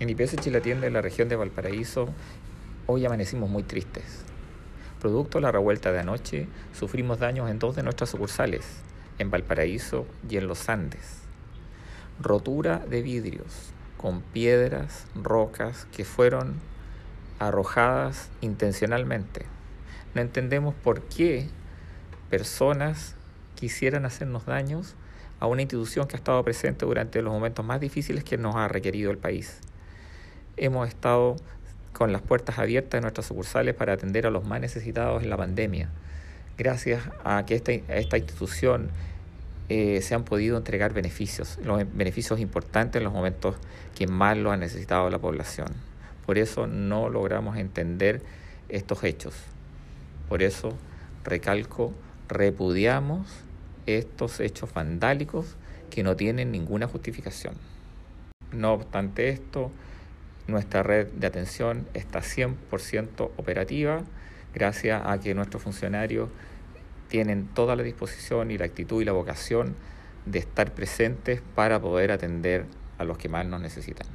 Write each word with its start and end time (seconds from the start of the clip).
En 0.00 0.08
IPS 0.08 0.36
Chilatienda, 0.36 0.86
en 0.86 0.94
la 0.94 1.02
región 1.02 1.28
de 1.28 1.36
Valparaíso, 1.36 2.08
hoy 2.86 3.04
amanecimos 3.04 3.50
muy 3.50 3.64
tristes. 3.64 4.24
Producto 4.98 5.36
de 5.36 5.42
la 5.42 5.52
revuelta 5.52 5.92
de 5.92 5.98
anoche, 5.98 6.48
sufrimos 6.72 7.18
daños 7.18 7.50
en 7.50 7.58
dos 7.58 7.76
de 7.76 7.82
nuestras 7.82 8.08
sucursales, 8.08 8.64
en 9.18 9.30
Valparaíso 9.30 10.06
y 10.26 10.38
en 10.38 10.46
los 10.46 10.70
Andes. 10.70 11.18
Rotura 12.18 12.78
de 12.78 13.02
vidrios 13.02 13.74
con 13.98 14.22
piedras, 14.22 15.06
rocas 15.14 15.86
que 15.94 16.06
fueron 16.06 16.54
arrojadas 17.38 18.30
intencionalmente. 18.40 19.44
No 20.14 20.22
entendemos 20.22 20.74
por 20.74 21.02
qué 21.02 21.46
personas 22.30 23.16
quisieran 23.54 24.06
hacernos 24.06 24.46
daños 24.46 24.94
a 25.40 25.46
una 25.46 25.60
institución 25.60 26.08
que 26.08 26.16
ha 26.16 26.20
estado 26.20 26.42
presente 26.42 26.86
durante 26.86 27.20
los 27.20 27.34
momentos 27.34 27.66
más 27.66 27.80
difíciles 27.80 28.24
que 28.24 28.38
nos 28.38 28.56
ha 28.56 28.66
requerido 28.66 29.10
el 29.10 29.18
país 29.18 29.60
hemos 30.60 30.86
estado 30.88 31.36
con 31.92 32.12
las 32.12 32.22
puertas 32.22 32.58
abiertas 32.58 32.98
de 32.98 33.00
nuestras 33.00 33.26
sucursales 33.26 33.74
para 33.74 33.94
atender 33.94 34.26
a 34.26 34.30
los 34.30 34.44
más 34.44 34.60
necesitados 34.60 35.22
en 35.22 35.30
la 35.30 35.36
pandemia. 35.36 35.88
Gracias 36.58 37.02
a 37.24 37.44
que 37.46 37.54
esta, 37.54 37.72
esta 37.72 38.18
institución 38.18 38.90
eh, 39.70 40.02
se 40.02 40.14
han 40.14 40.24
podido 40.24 40.58
entregar 40.58 40.92
beneficios, 40.92 41.58
los 41.64 41.82
beneficios 41.94 42.38
importantes 42.40 43.00
en 43.00 43.04
los 43.04 43.12
momentos 43.12 43.56
que 43.94 44.06
más 44.06 44.36
lo 44.36 44.52
ha 44.52 44.56
necesitado 44.56 45.08
la 45.08 45.18
población. 45.18 45.68
Por 46.26 46.38
eso 46.38 46.66
no 46.66 47.08
logramos 47.08 47.56
entender 47.56 48.22
estos 48.68 49.02
hechos. 49.02 49.34
Por 50.28 50.42
eso, 50.42 50.76
recalco, 51.24 51.92
repudiamos 52.28 53.26
estos 53.86 54.40
hechos 54.40 54.72
vandálicos 54.74 55.56
que 55.88 56.02
no 56.02 56.16
tienen 56.16 56.52
ninguna 56.52 56.86
justificación. 56.86 57.54
No 58.52 58.74
obstante 58.74 59.30
esto, 59.30 59.70
nuestra 60.50 60.82
red 60.82 61.08
de 61.08 61.26
atención 61.26 61.86
está 61.94 62.20
100% 62.20 63.30
operativa 63.36 64.02
gracias 64.54 65.02
a 65.04 65.18
que 65.18 65.34
nuestros 65.34 65.62
funcionarios 65.62 66.28
tienen 67.08 67.46
toda 67.48 67.76
la 67.76 67.82
disposición 67.82 68.50
y 68.50 68.58
la 68.58 68.66
actitud 68.66 69.02
y 69.02 69.04
la 69.04 69.12
vocación 69.12 69.74
de 70.26 70.38
estar 70.38 70.72
presentes 70.72 71.42
para 71.54 71.80
poder 71.80 72.12
atender 72.12 72.66
a 72.98 73.04
los 73.04 73.18
que 73.18 73.28
más 73.28 73.46
nos 73.46 73.60
necesitan. 73.60 74.06